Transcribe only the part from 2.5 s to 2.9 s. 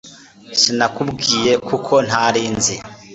nzi